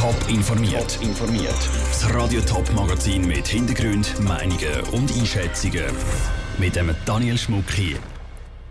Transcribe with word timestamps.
Top 0.00 0.16
informiert. 0.30 0.98
informiert. 1.02 1.68
Das 1.90 2.14
Radio 2.14 2.40
Top 2.40 2.72
Magazin 2.72 3.26
mit 3.26 3.46
Hintergrund, 3.46 4.18
Meinungen 4.18 4.80
und 4.92 5.12
Einschätzungen 5.12 5.84
mit 6.56 6.74
dem 6.74 6.94
Daniel 7.04 7.36
Schmuck 7.36 7.70
hier. 7.70 7.98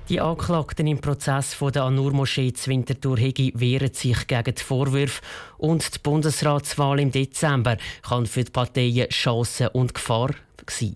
Die 0.09 0.19
Anklagten 0.19 0.87
im 0.87 0.97
Prozess 0.97 1.53
von 1.53 1.71
der 1.71 1.83
Anur-Moschee 1.83 2.51
Winterthur 2.65 3.19
Hegi 3.19 3.53
wehren 3.55 3.93
sich 3.93 4.25
gegen 4.25 4.55
die 4.55 4.63
Vorwürfe 4.63 5.21
und 5.59 5.93
die 5.93 5.99
Bundesratswahl 5.99 6.99
im 6.99 7.11
Dezember 7.11 7.77
kann 8.01 8.25
für 8.25 8.43
die 8.43 8.51
Parteien 8.51 9.09
Chancen 9.09 9.67
und 9.67 9.93
Gefahr 9.93 10.31
sein. 10.67 10.95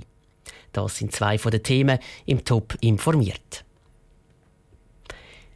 Das 0.71 0.97
sind 0.97 1.11
zwei 1.11 1.37
von 1.37 1.51
den 1.51 1.61
Themen 1.61 1.99
im 2.25 2.43
Top 2.43 2.75
informiert. 2.81 3.63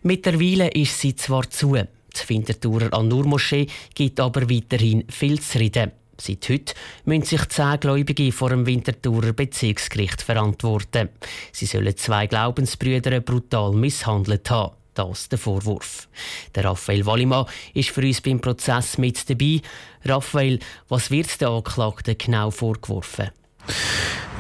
Mittlerweile 0.04 0.68
ist 0.68 1.02
sie 1.02 1.16
zwar 1.16 1.50
zu. 1.50 1.78
Die 2.24 2.30
Winterthurer 2.30 2.94
An-Nur-Moschee 2.94 3.68
gibt 3.94 4.20
aber 4.20 4.50
weiterhin 4.50 5.06
viel 5.10 5.40
zu 5.40 5.60
reden. 5.60 5.92
Seit 6.20 6.50
heute 6.50 6.74
müssen 7.06 7.26
sich 7.26 7.46
zehn 7.50 7.80
Gläubige 7.80 8.32
vor 8.32 8.50
dem 8.50 8.66
Winterthurer 8.66 9.34
Bezirksgericht 9.34 10.22
verantworten. 10.22 11.10
Sie 11.52 11.68
sollen 11.68 11.96
zwei 11.96 12.28
Glaubensbrüder 12.28 13.20
brutal 13.20 13.74
misshandelt 13.74 14.50
haben. 14.50 14.74
Das 14.96 15.22
ist 15.22 15.32
der 15.32 15.38
Vorwurf. 15.38 16.08
Der 16.56 16.66
Raphael 16.66 17.06
Wallimann 17.06 17.46
ist 17.76 17.92
für 17.92 18.02
uns 18.02 18.20
beim 18.20 18.42
Prozess 18.42 18.98
mit 18.98 19.30
dabei. 19.30 19.62
Raphael, 20.04 20.58
was 20.90 21.12
wird 21.12 21.40
den 21.40 21.50
Anklagten 21.50 22.18
genau 22.18 22.50
vorgeworfen? 22.50 23.30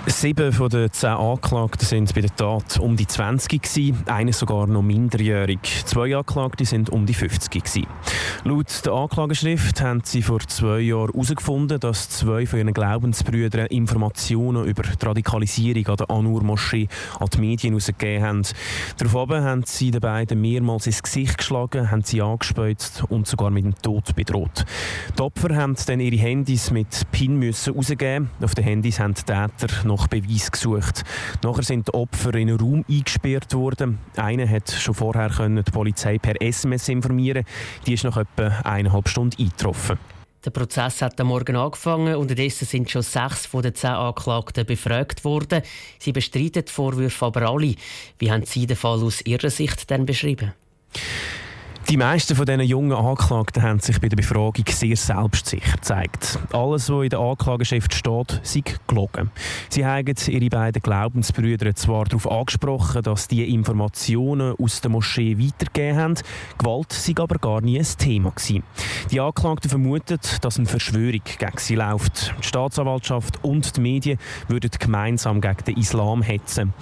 Sieben 0.09 0.53
von 0.53 0.70
den 0.70 0.89
zehn 0.93 1.09
Anklagten 1.09 1.85
sind 1.85 2.15
bei 2.15 2.21
der 2.21 2.34
Tat 2.34 2.79
um 2.79 2.95
die 2.95 3.05
20 3.05 3.61
gewesen, 3.61 4.03
einer 4.07 4.31
sogar 4.31 4.65
noch 4.65 4.81
minderjährig. 4.81 5.59
Zwei 5.85 6.15
Anklagte 6.15 6.63
sind 6.63 6.89
um 6.89 7.05
die 7.05 7.13
50 7.13 7.52
gewesen. 7.52 7.88
Laut 8.45 8.85
der 8.85 8.93
Anklageschrift 8.93 9.81
haben 9.81 10.01
sie 10.05 10.21
vor 10.21 10.39
zwei 10.39 10.79
Jahren 10.79 11.12
herausgefunden, 11.12 11.81
dass 11.81 12.09
zwei 12.09 12.45
von 12.45 12.59
ihren 12.59 12.73
Glaubensbrüdern 12.73 13.67
Informationen 13.67 14.65
über 14.65 14.84
die 14.84 15.05
Radikalisierung 15.05 15.87
an 15.87 15.98
der 15.98 16.10
Anur-Moschee 16.10 16.87
an 17.20 17.27
die 17.34 17.39
Medien 17.39 17.73
herausgegeben 17.73 18.26
haben. 18.26 18.41
Daraufhin 18.98 19.43
haben 19.43 19.63
sie 19.65 19.91
den 19.91 19.99
beiden 19.99 20.39
mehrmals 20.39 20.87
ins 20.87 21.04
Gesicht 21.04 21.37
geschlagen, 21.37 21.91
haben 21.91 22.04
sie 22.04 22.21
angespeuzt 22.21 23.04
und 23.10 23.27
sogar 23.27 23.51
mit 23.51 23.65
dem 23.65 23.76
Tod 23.82 24.15
bedroht. 24.15 24.65
Die 25.17 25.21
Opfer 25.21 25.54
haben 25.54 25.76
dann 25.85 25.99
ihre 25.99 26.15
Handys 26.15 26.71
mit 26.71 27.12
PIN 27.12 27.37
müssen 27.37 27.73
herausgeben. 27.73 28.29
Auf 28.41 28.55
den 28.55 28.63
Handys 28.63 28.99
haben 29.01 29.13
die 29.13 29.23
Täter 29.23 29.85
noch 29.85 29.96
nach 29.98 30.07
Beweis 30.07 30.51
gesucht. 30.51 31.03
Nachher 31.43 31.63
sind 31.63 31.87
die 31.87 31.93
Opfer 31.93 32.34
in 32.35 32.49
einen 32.49 32.59
Raum 32.59 32.85
eingesperrt 32.90 33.53
worden. 33.53 33.99
Einer 34.15 34.48
hat 34.48 34.71
schon 34.71 34.93
vorher 34.93 35.29
können 35.29 35.63
die 35.63 35.71
Polizei 35.71 36.17
per 36.17 36.41
SMS 36.41 36.87
informieren. 36.89 37.43
Die 37.85 37.93
ist 37.93 38.04
nach 38.04 38.17
etwa 38.17 38.48
eineinhalb 38.63 39.09
Stunden 39.09 39.41
eingetroffen. 39.41 39.98
Der 40.45 40.51
Prozess 40.51 41.01
hat 41.01 41.20
am 41.20 41.27
Morgen 41.27 41.55
angefangen. 41.55 42.15
Unterdessen 42.15 42.65
sind 42.65 42.89
schon 42.89 43.01
sechs 43.01 43.45
von 43.45 43.63
den 43.63 43.76
zehn 43.76 43.89
Anklagten 43.89 44.65
befragt 44.65 45.26
worden. 45.26 45.62
Sie 45.99 46.13
bestreiten 46.13 46.63
die 46.65 46.71
Vorwürfe 46.71 47.26
aber 47.26 47.49
alle. 47.49 47.76
Wie 48.20 48.32
haben 48.32 48.45
Sie 48.45 48.65
den 48.65 48.77
Fall 48.77 49.04
aus 49.04 49.21
Ihrer 49.26 49.49
Sicht 49.49 49.89
denn 49.89 50.05
beschrieben? 50.05 50.54
Die 51.90 51.96
meisten 51.96 52.35
von 52.35 52.46
diesen 52.46 52.63
jungen 52.63 52.91
Anklagten 52.91 53.63
haben 53.63 53.80
sich 53.80 54.02
bei 54.02 54.10
der 54.10 54.18
Befragung 54.18 54.66
sehr 54.70 54.98
selbstsicher 54.98 55.77
gezeigt. 55.77 56.38
Alles, 56.52 56.90
was 56.90 57.04
in 57.04 57.10
der 57.10 57.20
Anklageschrift 57.20 57.94
steht, 57.94 58.41
sei 58.44 58.62
gelogen. 58.88 59.32
Sie 59.70 59.85
haben 59.85 60.13
ihre 60.27 60.49
beiden 60.49 60.82
Glaubensbrüder 60.82 61.74
zwar 61.76 62.04
darauf 62.04 62.29
angesprochen, 62.29 63.04
dass 63.04 63.29
die 63.29 63.54
Informationen 63.54 64.53
aus 64.62 64.81
der 64.81 64.91
Moschee 64.91 65.38
weitergegeben 65.38 65.97
haben, 65.97 66.16
Gewalt 66.57 66.91
sei 66.91 67.13
aber 67.16 67.38
gar 67.38 67.62
nie 67.62 67.79
ein 67.79 67.88
Thema 67.97 68.31
gewesen. 68.31 68.63
Die 69.09 69.22
Anklagten 69.22 69.69
vermuten, 69.69 70.19
dass 70.41 70.57
eine 70.57 70.68
Verschwörung 70.68 71.22
gegen 71.24 71.57
sie 71.57 71.75
läuft. 71.75 72.35
Die 72.38 72.47
Staatsanwaltschaft 72.47 73.41
und 73.46 73.78
die 73.78 73.81
Medien 73.81 74.19
würden 74.50 74.72
gemeinsam 74.78 75.40
gegen 75.40 75.63
den 75.66 75.78
Islam 75.78 76.22
hetzen. 76.22 76.74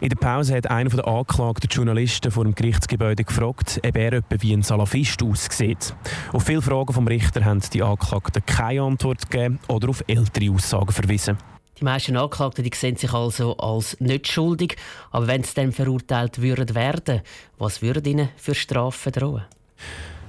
In 0.00 0.10
der 0.10 0.16
Pause 0.16 0.56
hat 0.56 0.70
einer 0.70 0.90
der 0.90 1.08
Anklagten 1.08 1.68
Journalisten 1.68 2.30
vor 2.30 2.44
dem 2.44 2.54
Gerichtsgebäude 2.54 3.24
gefragt, 3.24 3.80
ob 3.84 3.96
er 3.96 4.22
wie 4.44 4.52
ein 4.52 4.62
Salafist 4.62 5.22
aussieht. 5.22 5.94
Auf 6.32 6.44
viele 6.44 6.60
Fragen 6.60 6.92
vom 6.92 7.08
Richter 7.08 7.44
haben 7.44 7.62
die 7.72 7.82
Anklagten 7.82 8.44
keine 8.44 8.82
Antwort 8.82 9.30
gegeben 9.30 9.58
oder 9.68 9.88
auf 9.88 10.04
ältere 10.06 10.52
Aussagen 10.52 10.92
verwiesen. 10.92 11.38
Die 11.80 11.84
meisten 11.84 12.16
Anklagten 12.16 12.62
die 12.62 12.70
sehen 12.74 12.96
sich 12.96 13.12
also 13.12 13.56
als 13.56 13.98
nicht 14.00 14.28
schuldig, 14.28 14.76
aber 15.10 15.26
wenn 15.26 15.42
sie 15.42 15.54
dann 15.54 15.72
verurteilt 15.72 16.40
würden 16.40 16.74
werden, 16.74 17.22
was 17.58 17.82
würde 17.82 18.08
ihnen 18.08 18.28
für 18.36 18.54
Strafen 18.54 19.12
drohen? 19.12 19.44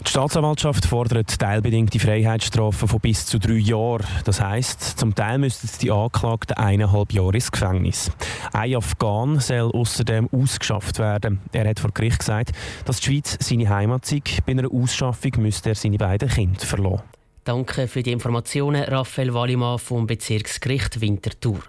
Die 0.06 0.12
Staatsanwaltschaft 0.12 0.86
fordert 0.86 1.40
teilbedingte 1.40 2.00
Freiheitsstrafen 2.00 2.88
von 2.88 3.00
bis 3.00 3.26
zu 3.26 3.40
drei 3.40 3.54
Jahren. 3.54 4.06
Das 4.24 4.40
heisst, 4.40 4.82
zum 5.00 5.16
Teil 5.16 5.40
müssten 5.40 5.68
die 5.82 5.92
Anklagten 5.92 6.56
eineinhalb 6.56 7.12
Jahre 7.12 7.34
ins 7.34 7.52
Gefängnis. 7.52 8.12
Ein 8.54 8.76
Afghan 8.76 9.40
soll 9.40 9.72
außerdem 9.72 10.30
ausgeschafft 10.32 11.00
werden. 11.00 11.42
Er 11.52 11.68
hat 11.68 11.80
vor 11.80 11.92
Gericht 11.92 12.20
gesagt, 12.20 12.52
dass 12.86 13.00
die 13.00 13.08
Schweiz 13.08 13.38
seine 13.40 13.68
Heimat 13.68 14.06
sei. 14.06 14.22
Bei 14.46 14.52
einer 14.52 14.72
Ausschaffung 14.72 15.32
müsste 15.38 15.70
er 15.70 15.76
seine 15.76 15.98
beiden 15.98 16.30
Kinder 16.30 16.60
verlassen. 16.60 17.02
Danke 17.46 17.88
für 17.88 18.02
die 18.02 18.12
Informationen, 18.12 18.86
Raphael 18.86 19.32
Wallimann 19.32 19.78
vom 19.78 20.08
Bezirksgericht 20.08 21.00
Winterthur. 21.00 21.60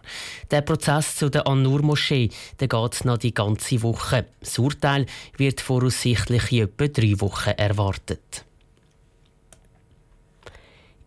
Der 0.50 0.62
Prozess 0.62 1.16
zu 1.16 1.28
der 1.28 1.46
An-Nur-Moschee 1.46 2.30
geht 2.56 3.04
noch 3.04 3.18
die 3.18 3.34
ganze 3.34 3.82
Woche. 3.82 4.24
Das 4.40 4.58
Urteil 4.58 5.04
wird 5.36 5.60
voraussichtlich 5.60 6.50
in 6.50 6.62
etwa 6.62 6.88
drei 6.88 7.20
Wochen 7.20 7.50
erwartet. 7.50 8.45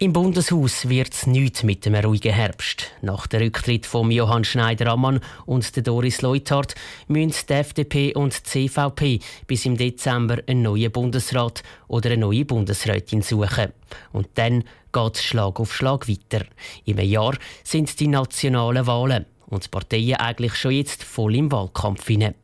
Im 0.01 0.13
Bundeshaus 0.13 0.87
wird 0.87 1.13
es 1.13 1.27
nichts 1.27 1.63
mit 1.63 1.85
dem 1.85 1.93
ruhigen 1.93 2.31
Herbst. 2.31 2.89
Nach 3.01 3.27
dem 3.27 3.41
Rücktritt 3.41 3.85
von 3.85 4.09
Johann 4.09 4.45
Schneider-Ammann 4.45 5.19
und 5.45 5.75
der 5.75 5.83
Doris 5.83 6.21
Leuthard 6.21 6.73
müssen 7.09 7.45
die 7.49 7.53
FDP 7.53 8.13
und 8.13 8.33
die 8.33 8.69
CVP 8.69 9.19
bis 9.45 9.65
im 9.65 9.75
Dezember 9.75 10.37
einen 10.47 10.61
neuen 10.61 10.89
Bundesrat 10.89 11.63
oder 11.89 12.11
eine 12.11 12.21
neue 12.21 12.45
Bundesrätin 12.45 13.21
suchen. 13.21 13.73
Und 14.13 14.29
dann 14.35 14.63
geht 14.93 15.15
es 15.15 15.23
Schlag 15.25 15.59
auf 15.59 15.75
Schlag 15.75 16.07
weiter. 16.07 16.45
Im 16.85 16.99
Jahr 16.99 17.35
sind 17.65 17.99
die 17.99 18.07
nationalen 18.07 18.87
Wahlen 18.87 19.25
und 19.47 19.65
die 19.65 19.69
Parteien 19.69 20.15
eigentlich 20.15 20.55
schon 20.55 20.71
jetzt 20.71 21.03
voll 21.03 21.35
im 21.35 21.51
Wahlkampf 21.51 22.07
hinein. 22.07 22.35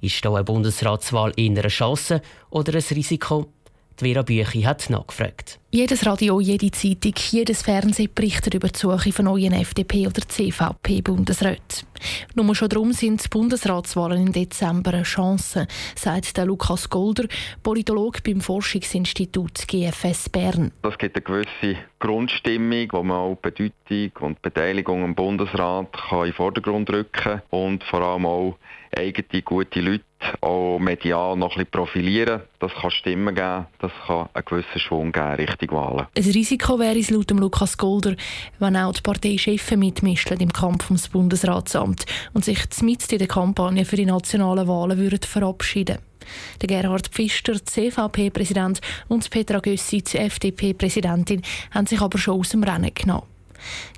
Ist 0.00 0.24
da 0.24 0.32
eine 0.32 0.44
Bundesratswahl 0.44 1.34
eher 1.36 1.50
eine 1.50 1.68
Chance 1.68 2.22
oder 2.48 2.72
ein 2.72 2.84
Risiko? 2.90 3.48
Vera 4.02 4.22
Büchi 4.22 4.62
hat 4.62 4.90
nachgefragt. 4.90 5.58
Jedes 5.70 6.04
Radio, 6.04 6.40
jede 6.40 6.70
Zeitung, 6.70 7.14
jedes 7.30 7.62
Fernsehen 7.62 8.10
berichtet 8.14 8.52
über 8.52 8.68
die 8.68 8.78
Suche 8.78 9.12
von 9.12 9.24
neuen 9.24 9.54
FDP- 9.54 10.06
oder 10.06 10.20
CVP-Bundesräten. 10.20 11.86
Nur 12.34 12.54
schon 12.54 12.68
darum 12.68 12.92
sind 12.92 13.24
die 13.24 13.28
Bundesratswahlen 13.28 14.26
im 14.26 14.32
Dezember 14.32 14.92
eine 14.92 15.04
Chance, 15.04 15.66
sagt 15.94 16.36
der 16.36 16.44
Lukas 16.44 16.90
Golder, 16.90 17.26
Politologe 17.62 18.20
beim 18.22 18.40
Forschungsinstitut 18.40 19.66
GFS 19.66 20.28
Bern. 20.28 20.72
Das 20.82 20.98
gibt 20.98 21.16
eine 21.16 21.22
gewisse 21.22 21.78
Grundstimmung, 22.00 22.88
wo 22.90 23.02
man 23.02 23.16
auch 23.16 23.36
Bedeutung 23.36 24.10
und 24.20 24.42
Beteiligung 24.42 25.04
am 25.04 25.14
Bundesrat 25.14 25.92
kann 25.92 26.18
in 26.18 26.24
den 26.26 26.34
Vordergrund 26.34 26.90
rücken 26.90 27.12
kann 27.12 27.42
und 27.50 27.84
vor 27.84 28.02
allem 28.02 28.26
auch 28.26 28.58
eigene 28.94 29.42
gute 29.42 29.80
Leute 29.80 30.04
auch 30.40 30.78
medial 30.78 31.36
noch 31.36 31.56
ein 31.56 31.66
profilieren. 31.66 32.42
Das 32.58 32.72
kann 32.74 32.90
Stimmen 32.90 33.34
geben, 33.34 33.66
das 33.80 33.92
kann 34.06 34.28
einen 34.32 34.44
gewissen 34.44 34.78
Schwung 34.78 35.12
geben 35.12 35.34
Richtung 35.34 35.70
Wahlen. 35.72 36.06
Ein 36.16 36.22
Risiko 36.24 36.78
wäre 36.78 36.98
es 36.98 37.10
laut 37.10 37.30
Lukas 37.30 37.76
Golder, 37.76 38.14
wenn 38.58 38.76
auch 38.76 38.92
die 38.92 39.00
Parteichefs 39.00 39.70
mitmischen 39.72 40.38
im 40.38 40.52
Kampf 40.52 40.90
ums 40.90 41.08
Bundesratsamt 41.08 42.06
und 42.34 42.44
sich 42.44 42.60
mitten 42.82 43.12
in 43.12 43.18
der 43.18 43.28
Kampagne 43.28 43.84
für 43.84 43.96
die 43.96 44.06
nationalen 44.06 44.68
Wahlen 44.68 44.98
würden 44.98 45.20
verabschieden 45.22 45.98
der 46.60 46.68
Gerhard 46.68 47.08
Pfister, 47.08 47.54
CVP-Präsident, 47.64 48.80
und 49.08 49.28
Petra 49.28 49.58
Gössi, 49.58 50.02
FDP-Präsidentin, 50.12 51.42
haben 51.72 51.86
sich 51.86 52.00
aber 52.00 52.18
schon 52.18 52.40
aus 52.40 52.50
dem 52.50 52.62
Rennen 52.62 52.94
genommen. 52.94 53.26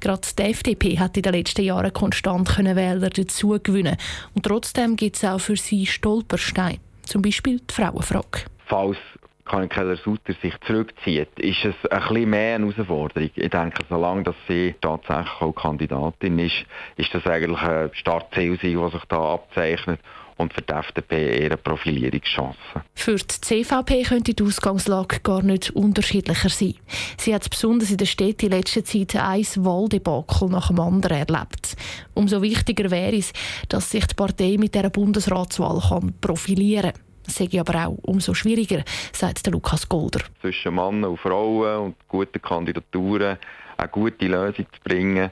Gerade 0.01 0.29
die 0.39 0.43
FDP 0.43 0.99
hat 0.99 1.17
in 1.17 1.23
den 1.23 1.35
letzten 1.35 1.63
Jahren 1.63 1.93
konstant 1.93 2.57
Wähler 2.59 3.11
dazu 3.11 3.59
gewinnen 3.63 3.97
und 4.35 4.45
trotzdem 4.45 4.97
gibt 4.97 5.17
es 5.17 5.25
auch 5.25 5.39
für 5.39 5.57
sie 5.57 5.87
Stolpersteine, 5.87 6.79
zum 7.05 7.23
Beispiel 7.23 7.61
die 7.61 7.75
Frauenfrage. 7.75 8.45
Falls 8.67 8.99
Karin 9.45 9.69
Keller-Sutter 9.69 10.33
sich 10.41 10.55
zurückzieht, 10.67 11.29
ist 11.39 11.65
es 11.65 11.75
ein 11.91 12.01
bisschen 12.01 12.31
mehr 12.31 12.55
eine 12.55 12.73
Herausforderung. 12.73 13.31
Ich 13.35 13.51
denke, 13.51 13.85
solange 13.91 14.23
dass 14.23 14.37
sie 14.49 14.75
tatsächlich 14.81 15.41
auch 15.41 15.53
Kandidatin 15.53 16.39
ist, 16.39 16.65
ist 16.97 17.15
das 17.15 17.27
eigentlich 17.27 17.61
ein 17.61 17.91
Startziel, 17.93 18.57
das 18.57 18.93
sich 18.93 19.05
da 19.09 19.35
abzeichnet 19.35 20.01
und 20.37 20.53
für 20.53 20.63
die 20.63 20.73
FDP 20.73 21.39
eher 21.39 21.47
eine 21.47 21.57
Profilierungschance. 21.57 22.59
Für 22.95 23.17
die 23.17 23.27
CVP 23.27 24.03
könnte 24.03 24.35
die 24.35 24.43
Ausgangslage 24.43 25.21
gar 25.21 25.43
nicht 25.43 25.71
unterschiedlicher 25.71 26.49
sein. 26.49 26.75
Sie 27.19 27.35
hat 27.35 27.49
besonders 27.49 27.91
in 27.91 27.99
der 27.99 28.07
Stadt 28.07 28.43
in 28.43 28.51
letzter 28.51 28.85
Zeit 28.85 29.17
ein 29.17 29.45
Wahldebakel 29.57 30.49
nach 30.49 30.69
dem 30.69 30.81
anderen 30.81 31.19
erlebt. 31.19 31.77
Umso 32.15 32.43
wichtiger 32.43 32.91
wäre 32.91 33.17
es, 33.17 33.33
dass 33.69 33.91
sich 33.91 34.07
die 34.07 34.15
Partei 34.15 34.57
mit 34.59 34.75
der 34.75 34.91
Bundesratswahl 34.91 35.81
kann 35.89 36.15
profilieren 36.21 36.93
kann. 36.93 37.01
Das 37.25 37.37
sei 37.37 37.49
aber 37.59 37.87
auch 37.87 37.99
umso 38.03 38.35
schwieriger, 38.35 38.85
sagt 39.13 39.47
Lukas 39.47 39.89
Golder. 39.89 40.21
Zwischen 40.41 40.75
Männern 40.75 41.05
und 41.05 41.21
Frauen 41.21 41.79
und 41.79 41.97
guten 42.09 42.41
Kandidaturen 42.43 43.39
eine 43.77 43.89
gute 43.89 44.27
Lösung 44.27 44.67
zu 44.73 44.81
bringen, 44.85 45.31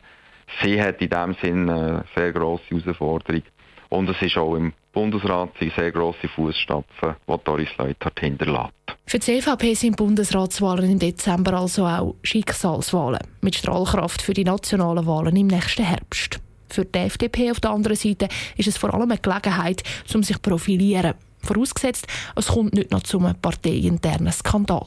sie 0.62 0.80
hat 0.80 1.00
in 1.00 1.10
diesem 1.10 1.34
Sinne 1.42 1.72
eine 1.74 2.04
sehr 2.14 2.32
grosse 2.32 2.64
Herausforderung. 2.70 3.42
Und 3.90 4.08
es 4.08 4.22
ist 4.22 4.38
auch 4.38 4.56
im 4.56 4.72
Bundesrat 4.92 5.50
sehr 5.58 5.90
grosse 5.90 6.28
Fußstapfen, 6.28 7.16
die 7.26 7.36
Doris 7.44 7.70
Leuthard 7.78 8.20
hinterlässt. 8.20 8.72
Für 9.06 9.18
die 9.18 9.40
CVP 9.40 9.74
sind 9.74 9.96
Bundesratswahlen 9.96 10.90
im 10.90 10.98
Dezember 10.98 11.54
also 11.54 11.86
auch 11.86 12.14
Schicksalswahlen 12.22 13.20
mit 13.40 13.54
Strahlkraft 13.54 14.22
für 14.22 14.34
die 14.34 14.44
nationalen 14.44 15.06
Wahlen 15.06 15.36
im 15.36 15.46
nächsten 15.48 15.84
Herbst. 15.84 16.40
Für 16.68 16.84
die 16.84 16.98
FDP 16.98 17.50
auf 17.50 17.60
der 17.60 17.72
anderen 17.72 17.96
Seite 17.96 18.28
ist 18.56 18.68
es 18.68 18.78
vor 18.78 18.94
allem 18.94 19.10
eine 19.10 19.18
Gelegenheit, 19.18 19.82
um 20.14 20.22
sich 20.22 20.36
zu 20.36 20.42
profilieren. 20.42 21.14
Vorausgesetzt, 21.42 22.06
es 22.36 22.46
kommt 22.46 22.74
nicht 22.74 22.90
noch 22.90 23.02
zum 23.02 23.34
parteiinternen 23.40 24.32
Skandal. 24.32 24.86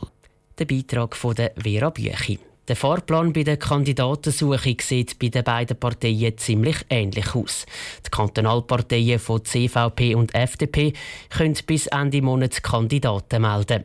Der 0.57 0.65
Beitrag 0.65 1.15
von 1.15 1.35
Vera 1.35 1.89
Büchi. 1.89 2.39
Der 2.67 2.75
Fahrplan 2.75 3.31
bei 3.31 3.43
der 3.43 3.57
Kandidatensuche 3.57 4.75
sieht 4.81 5.19
bei 5.19 5.29
den 5.29 5.43
beiden 5.43 5.77
Parteien 5.77 6.37
ziemlich 6.37 6.77
ähnlich 6.89 7.35
aus. 7.35 7.65
Die 8.05 8.09
Kantonalparteien 8.09 9.19
von 9.19 9.45
CVP 9.45 10.15
und 10.15 10.33
FDP 10.33 10.93
können 11.29 11.57
bis 11.67 11.87
Ende 11.87 12.21
Monat 12.21 12.63
Kandidaten 12.63 13.41
melden. 13.41 13.83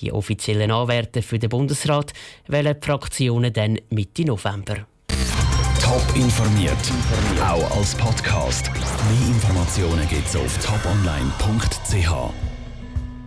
Die 0.00 0.12
offiziellen 0.12 0.70
Anwärter 0.70 1.22
für 1.22 1.38
den 1.38 1.48
Bundesrat 1.48 2.12
wählen 2.46 2.76
die 2.78 2.86
Fraktionen 2.86 3.52
dann 3.52 3.78
Mitte 3.90 4.24
November. 4.24 4.86
Top 5.80 6.04
informiert, 6.14 6.92
auch 7.40 7.78
als 7.78 7.94
Podcast. 7.94 8.70
Mehr 8.70 9.28
Informationen 9.28 10.06
gibt 10.08 10.26
es 10.26 10.36
auf 10.36 10.58
toponline.ch. 10.58 12.47